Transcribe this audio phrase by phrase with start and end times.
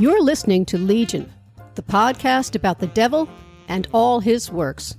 [0.00, 1.28] You're listening to Legion,
[1.74, 3.28] the podcast about the devil
[3.66, 4.96] and all his works.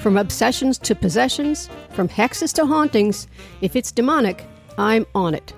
[0.00, 3.26] From obsessions to possessions, from hexes to hauntings,
[3.60, 4.46] if it's demonic,
[4.78, 5.52] I'm on it.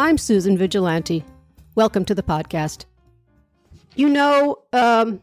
[0.00, 1.24] I'm Susan Vigilante.
[1.76, 2.86] Welcome to the podcast.
[3.94, 5.22] You know, um,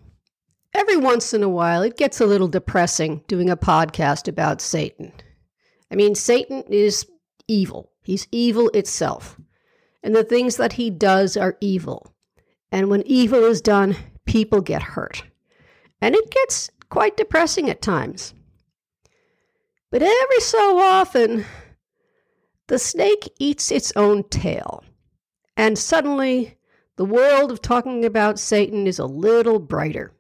[0.73, 5.12] every once in a while it gets a little depressing doing a podcast about Satan.
[5.91, 7.05] I mean, Satan is
[7.49, 9.38] evil, he's evil itself.
[10.04, 12.12] And the things that he does are evil.
[12.73, 13.95] And when evil is done,
[14.26, 15.23] people get hurt.
[16.02, 18.34] And it gets quite depressing at times.
[19.91, 21.45] But every so often,
[22.66, 24.84] the snake eats its own tail.
[25.55, 26.58] And suddenly,
[26.95, 30.12] the world of talking about Satan is a little brighter.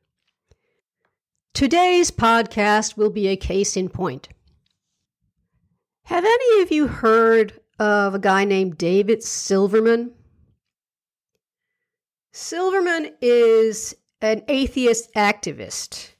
[1.55, 4.29] Today's podcast will be a case in point.
[6.03, 10.11] Have any of you heard of a guy named David Silverman?
[12.35, 16.13] Silverman is an atheist activist.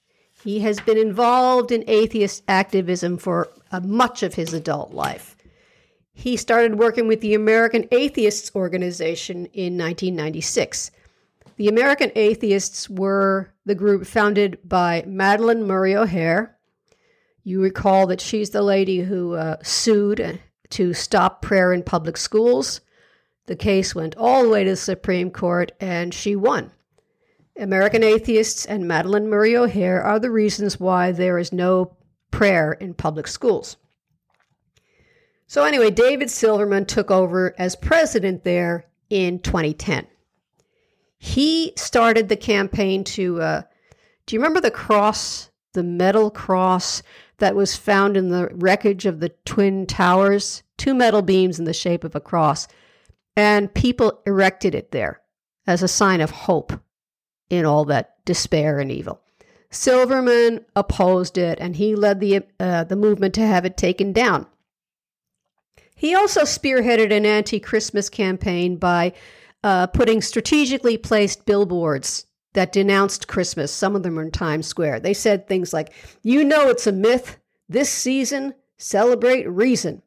[0.44, 5.36] He has been involved in atheist activism for uh, much of his adult life.
[6.14, 10.92] He started working with the American Atheists Organization in 1996.
[11.56, 16.56] The American Atheists were the group founded by Madalyn Murray O'Hair.
[17.44, 22.82] You recall that she's the lady who uh, sued to stop prayer in public schools.
[23.46, 26.72] The case went all the way to the Supreme Court, and she won.
[27.58, 31.96] American Atheists and Madalyn Murray O'Hair are the reasons why there is no
[32.32, 33.78] prayer in public schools.
[35.46, 40.08] So, anyway, David Silverman took over as president there in 2010.
[41.18, 43.62] He started the campaign to, uh,
[44.26, 47.04] do you remember the cross, the metal cross
[47.38, 50.64] that was found in the wreckage of the Twin Towers?
[50.78, 52.68] Two metal beams in the shape of a cross
[53.36, 55.22] and people erected it there
[55.66, 56.74] as a sign of hope
[57.50, 59.22] in all that despair and evil.
[59.70, 64.46] Silverman opposed it, and he led the uh, the movement to have it taken down.
[65.96, 69.14] He also spearheaded an anti-Christmas campaign by
[69.64, 73.72] uh, putting strategically placed billboards that denounced Christmas.
[73.72, 75.00] Some of them were in Times Square.
[75.00, 75.92] They said things like,
[76.22, 77.40] "You know it's a myth.
[77.68, 80.04] This season, celebrate reason,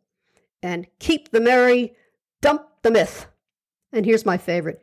[0.63, 1.97] and keep the merry.
[2.41, 3.27] Dump the myth.
[3.93, 4.81] And here's my favorite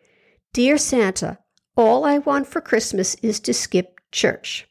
[0.51, 1.39] Dear Santa,
[1.77, 4.67] all I want for Christmas is to skip church.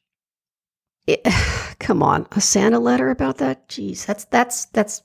[1.06, 1.26] It,
[1.78, 3.68] come on, a Santa letter about that?
[3.68, 5.02] Jeez, that's that's that's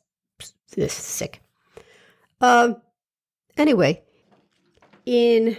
[0.76, 1.42] this sick.
[2.42, 2.82] Um.
[3.56, 4.04] Anyway,
[5.06, 5.58] in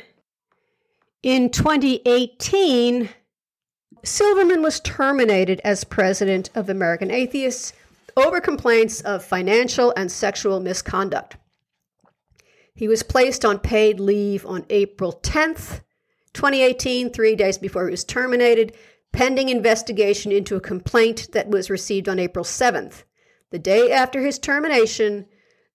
[1.23, 3.09] in 2018,
[4.05, 7.73] Silverman was terminated as president of American Atheists
[8.17, 11.37] over complaints of financial and sexual misconduct.
[12.79, 15.81] He was placed on paid leave on April 10th,
[16.33, 18.73] 2018, three days before he was terminated,
[19.11, 23.03] pending investigation into a complaint that was received on April 7th.
[23.51, 25.27] The day after his termination,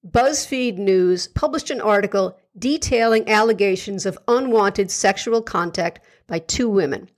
[0.09, 7.09] BuzzFeed News published an article detailing allegations of unwanted sexual contact by two women,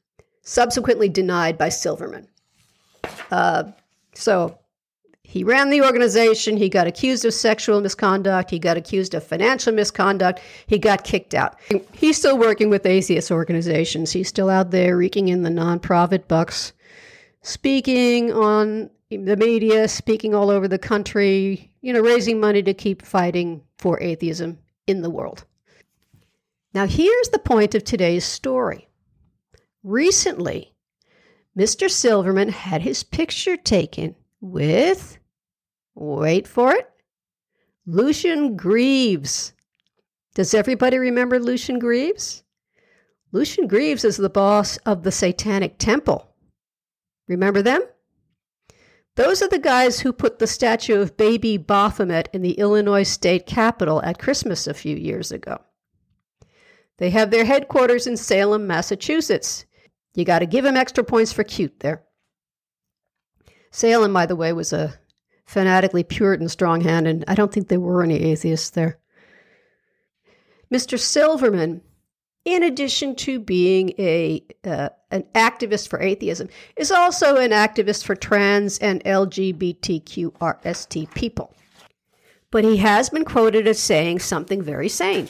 [0.41, 2.27] subsequently denied by Silverman.
[3.29, 3.65] Uh,
[4.15, 4.57] so
[5.27, 6.55] he ran the organization.
[6.55, 8.51] He got accused of sexual misconduct.
[8.51, 10.39] He got accused of financial misconduct.
[10.67, 11.59] He got kicked out.
[11.93, 14.11] He's still working with atheist organizations.
[14.11, 16.73] He's still out there reeking in the nonprofit bucks,
[17.41, 23.03] speaking on the media, speaking all over the country, you know, raising money to keep
[23.03, 25.43] fighting for atheism in the world.
[26.73, 28.87] Now, here's the point of today's story.
[29.83, 30.73] Recently,
[31.57, 31.89] Mr.
[31.89, 34.15] Silverman had his picture taken
[34.51, 35.19] with
[35.95, 36.89] Wait for it.
[37.85, 39.53] Lucien Greaves.
[40.33, 42.43] Does everybody remember Lucien Greaves?
[43.31, 46.29] Lucien Greaves is the boss of the Satanic Temple.
[47.27, 47.81] Remember them?
[49.15, 53.45] Those are the guys who put the statue of baby Baphomet in the Illinois state
[53.45, 55.61] capitol at Christmas a few years ago.
[56.97, 59.65] They have their headquarters in Salem, Massachusetts.
[60.15, 62.04] You got to give them extra points for cute there.
[63.75, 64.93] Salem, by the way, was a
[65.45, 68.97] fanatically Puritan strong hand, and I don't think there were any atheists there.
[70.73, 70.97] Mr.
[70.97, 71.81] Silverman,
[72.45, 78.15] in addition to being a uh, an activist for atheism, is also an activist for
[78.15, 81.53] trans and LGBTQRST people.
[82.51, 85.27] But he has been quoted as saying something very sane.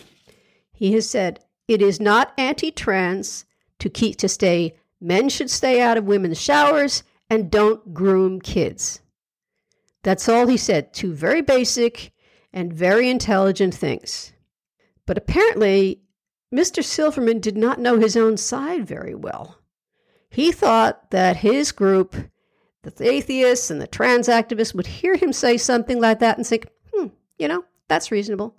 [0.72, 3.46] He has said, "It is not anti-trans
[3.80, 9.02] to keep to stay men should stay out of women's showers and don't groom kids."
[10.04, 10.94] That's all he said.
[10.94, 12.12] Two very basic
[12.54, 14.34] and very intelligent things.
[15.06, 16.02] But apparently,
[16.54, 16.84] Mr.
[16.84, 19.58] Silverman did not know his own side very well.
[20.30, 22.16] He thought that his group,
[22.84, 26.68] the atheists and the trans activists, would hear him say something like that and think,
[26.94, 27.08] hmm,
[27.38, 28.56] you know, that's reasonable.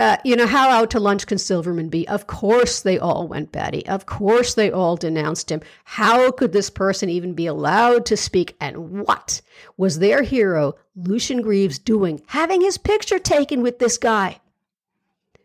[0.00, 2.08] Uh, you know, how out to lunch can Silverman be?
[2.08, 3.86] Of course they all went batty.
[3.86, 5.60] Of course they all denounced him.
[5.84, 8.56] How could this person even be allowed to speak?
[8.62, 9.42] And what
[9.76, 14.40] was their hero, Lucien Greaves, doing, having his picture taken with this guy?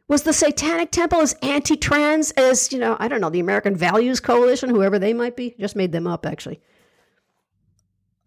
[0.08, 3.76] Was the Satanic Temple as anti trans as, you know, I don't know, the American
[3.76, 5.54] Values Coalition, whoever they might be?
[5.60, 6.62] Just made them up, actually.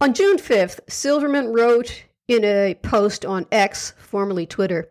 [0.02, 4.90] On June 5th, Silverman wrote in a post on X, formerly Twitter,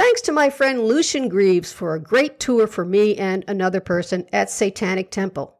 [0.00, 4.26] Thanks to my friend Lucien Greaves for a great tour for me and another person
[4.32, 5.58] at Satanic Temple.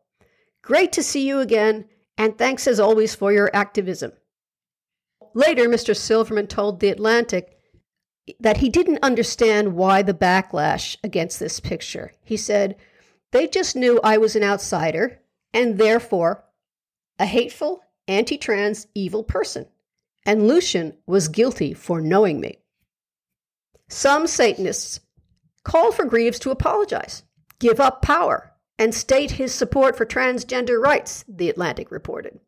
[0.62, 1.84] Great to see you again,
[2.16, 4.12] and thanks as always for your activism.
[5.34, 5.94] Later, Mr.
[5.94, 7.54] Silverman told The Atlantic
[8.40, 12.14] that he didn't understand why the backlash against this picture.
[12.24, 12.76] He said,
[13.32, 15.20] They just knew I was an outsider
[15.52, 16.46] and therefore
[17.18, 19.66] a hateful, anti trans, evil person.
[20.24, 22.60] And Lucien was guilty for knowing me.
[23.92, 25.00] Some Satanists
[25.64, 27.24] call for Greaves to apologize,
[27.58, 32.38] give up power, and state his support for transgender rights, The Atlantic reported.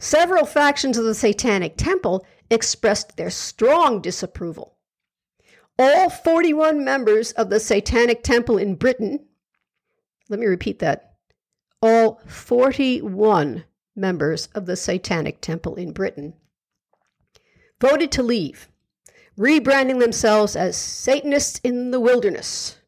[0.00, 4.76] Several factions of the Satanic Temple expressed their strong disapproval.
[5.78, 9.24] All 41 members of the Satanic Temple in Britain,
[10.28, 11.14] let me repeat that,
[11.80, 16.34] all 41 members of the Satanic Temple in Britain
[17.80, 18.68] voted to leave
[19.38, 22.78] rebranding themselves as Satanists in the Wilderness.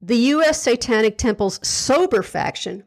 [0.00, 0.62] The U.S.
[0.62, 2.84] Satanic Temple's Sober faction,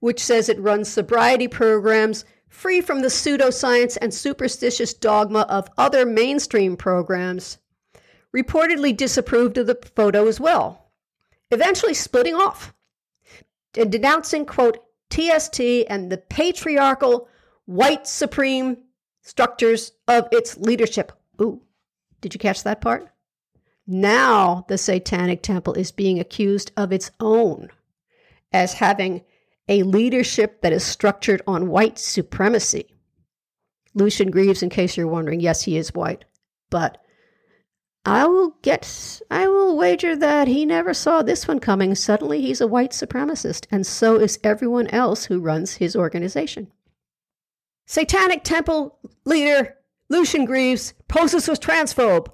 [0.00, 6.04] which says it runs sobriety programs free from the pseudoscience and superstitious dogma of other
[6.04, 7.58] mainstream programs,
[8.34, 10.90] reportedly disapproved of the photo as well,
[11.50, 12.74] eventually splitting off
[13.76, 14.78] and denouncing, quote,
[15.10, 17.28] TST and the patriarchal
[17.66, 18.76] white supreme
[19.22, 21.12] structures of its leadership.
[21.40, 21.62] Ooh,
[22.20, 23.08] did you catch that part?
[23.86, 27.68] Now the Satanic Temple is being accused of its own
[28.52, 29.22] as having
[29.68, 32.94] a leadership that is structured on white supremacy.
[33.94, 36.24] Lucien Greaves, in case you're wondering, yes, he is white,
[36.70, 36.98] but
[38.04, 41.94] I will get, I will wager that he never saw this one coming.
[41.94, 46.70] Suddenly he's a white supremacist, and so is everyone else who runs his organization.
[47.86, 49.76] Satanic Temple leader
[50.08, 52.28] Lucien Greaves poses as transphobe.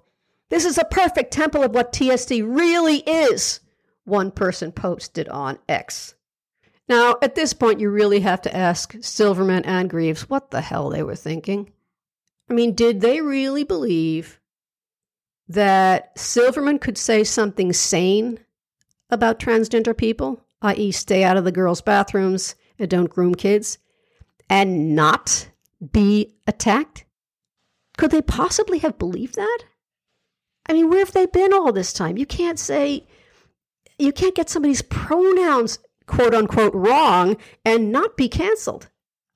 [0.49, 3.61] This is a perfect temple of what TST really is,
[4.05, 6.15] one person posted on X.
[6.89, 10.91] Now, at this point, you really have to ask Silverman and Greaves what the hell
[10.91, 11.71] they were thinking.
[12.49, 14.41] I mean, did they really believe
[15.49, 18.41] that Silverman could say something sane
[19.09, 23.79] about transgender people, i.e., stay out of the girls' bathrooms and don't groom kids,
[24.49, 25.49] and not
[25.93, 27.05] be attacked?
[28.01, 29.59] Could they possibly have believed that?
[30.67, 32.17] I mean, where have they been all this time?
[32.17, 33.07] You can't say,
[33.99, 38.89] you can't get somebody's pronouns, quote unquote, wrong and not be canceled.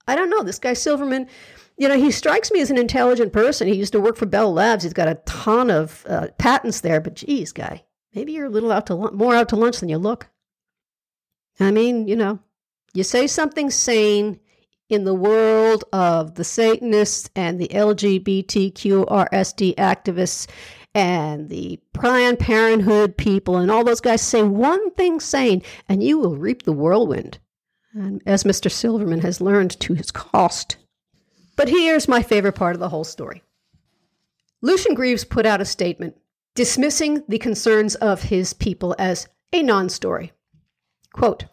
[0.09, 0.43] I don't know.
[0.43, 1.27] This guy Silverman,
[1.77, 3.69] you know, he strikes me as an intelligent person.
[3.69, 4.85] He used to work for Bell Labs.
[4.85, 8.73] He's got a ton of uh, patents there, but geez, guy, maybe you're a little
[8.73, 10.31] out to more out to lunch than you look.
[11.61, 12.39] I mean, you know,
[12.95, 14.41] you say something sane,
[14.89, 20.49] in the world of the Satanists and the LGBTQRSD activists
[20.95, 26.19] and the Planned Parenthood people and all those guys say one thing sane, and you
[26.19, 27.39] will reap the whirlwind.
[27.93, 28.71] And as Mr.
[28.71, 30.77] Silverman has learned to his cost.
[31.57, 33.43] But here's my favorite part of the whole story.
[34.63, 36.17] Lucien Greaves put out a statement
[36.55, 40.33] dismissing the concerns of his people as a non story.
[41.13, 41.47] Quote,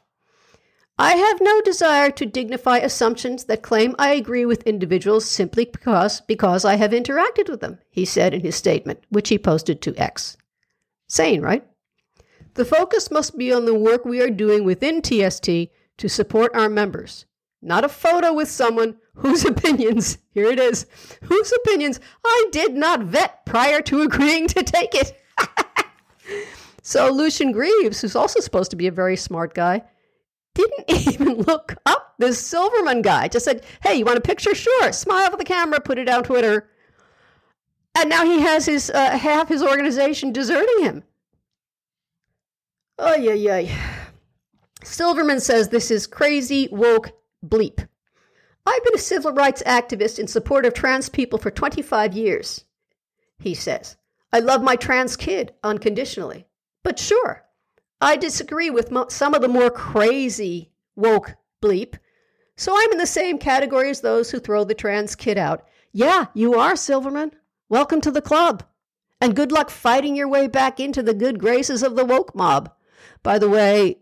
[1.01, 6.22] I have no desire to dignify assumptions that claim I agree with individuals simply because,
[6.22, 9.96] because I have interacted with them, he said in his statement, which he posted to
[9.98, 10.38] X.
[11.08, 11.65] Sane, right?
[12.53, 15.50] The focus must be on the work we are doing within TST
[15.98, 17.25] to support our members,
[17.63, 20.86] not a photo with someone whose opinions, here it is,
[21.24, 25.20] whose opinions I did not vet prior to agreeing to take it.
[26.84, 29.81] so Lucien Greaves, who's also supposed to be a very smart guy,
[30.53, 33.27] didn't even look up this Silverman guy.
[33.27, 34.55] Just said, hey, you want a picture?
[34.55, 34.91] Sure.
[34.91, 36.70] Smile for the camera, put it on Twitter.
[37.96, 41.03] And now he has his uh, half his organization deserting him.
[42.98, 43.75] Oh, yeah, yeah.
[44.84, 47.12] Silverman says this is crazy, woke
[47.46, 47.88] bleep.
[48.65, 52.63] I've been a civil rights activist in support of trans people for 25 years,
[53.39, 53.98] he says.
[54.31, 56.46] I love my trans kid unconditionally.
[56.84, 57.43] But sure,
[58.01, 61.96] I disagree with mo- some of the more crazy woke bleep.
[62.58, 65.67] So I'm in the same category as those who throw the trans kid out.
[65.93, 67.31] Yeah, you are, Silverman.
[67.70, 68.63] Welcome to the club.
[69.22, 72.74] And good luck fighting your way back into the good graces of the woke mob.
[73.22, 74.00] By the way,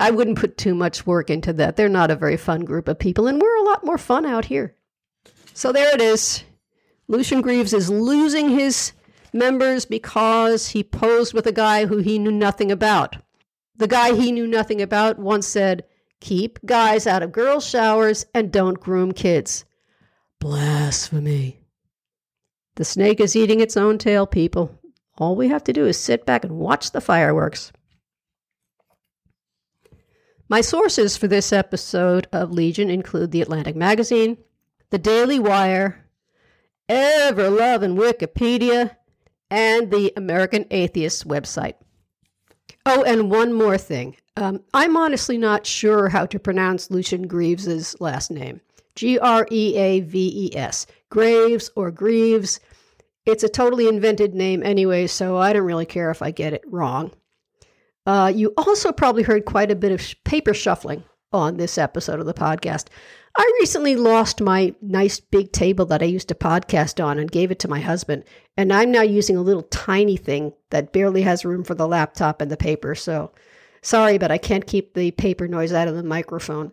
[0.00, 1.76] I wouldn't put too much work into that.
[1.76, 4.46] They're not a very fun group of people, and we're a lot more fun out
[4.46, 4.74] here.
[5.52, 6.42] So there it is.
[7.06, 8.92] Lucien Greaves is losing his
[9.32, 13.16] members because he posed with a guy who he knew nothing about.
[13.78, 15.84] The guy he knew nothing about once said,
[16.20, 19.64] Keep guys out of girls' showers and don't groom kids.
[20.40, 21.60] Blasphemy.
[22.76, 24.78] The snake is eating its own tail, people.
[25.18, 27.72] All we have to do is sit back and watch the fireworks.
[30.48, 34.38] My sources for this episode of Legion include the Atlantic Magazine,
[34.90, 36.06] the Daily Wire,
[36.88, 38.96] Ever Loving Wikipedia,
[39.50, 41.74] and the American Atheist website.
[42.88, 44.16] Oh, and one more thing.
[44.36, 48.60] Um, I'm honestly not sure how to pronounce Lucien Greaves' last name.
[48.94, 50.86] G R E A V E S.
[51.10, 52.60] Graves or Greaves.
[53.26, 56.62] It's a totally invented name anyway, so I don't really care if I get it
[56.64, 57.10] wrong.
[58.06, 61.02] Uh, you also probably heard quite a bit of sh- paper shuffling
[61.32, 62.86] on this episode of the podcast.
[63.38, 67.50] I recently lost my nice big table that I used to podcast on and gave
[67.50, 68.24] it to my husband.
[68.56, 72.40] And I'm now using a little tiny thing that barely has room for the laptop
[72.40, 72.94] and the paper.
[72.94, 73.32] So
[73.82, 76.72] sorry, but I can't keep the paper noise out of the microphone.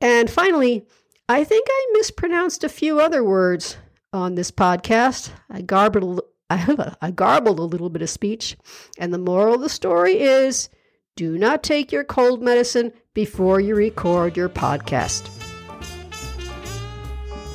[0.00, 0.86] And finally,
[1.28, 3.76] I think I mispronounced a few other words
[4.12, 5.30] on this podcast.
[5.50, 8.56] I garbled, I, I garbled a little bit of speech.
[8.96, 10.68] And the moral of the story is
[11.16, 15.26] do not take your cold medicine before you record your podcast.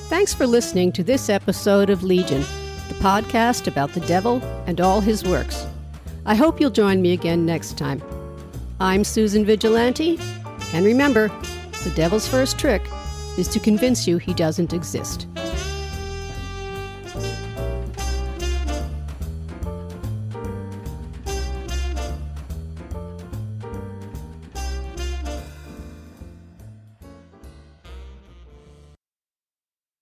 [0.10, 2.42] Thanks for listening to this episode of Legion,
[2.90, 5.66] the podcast about the devil and all his works.
[6.26, 8.04] I hope you'll join me again next time.
[8.82, 10.20] I'm Susan Vigilante,
[10.74, 11.30] and remember,
[11.86, 12.82] the devil's first trick
[13.38, 15.26] is to convince you he doesn't exist.